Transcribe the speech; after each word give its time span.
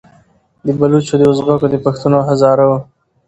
د 0.65 0.67
بــــلوچـــو، 0.79 1.15
د 1.19 1.23
اُزبـــــــــــــــــکو، 1.31 1.65
د 1.69 1.75
پــــښــــتــــون 1.83 2.11
او 2.17 2.23
هـــــزاره 2.27 2.65
وو 2.69 2.77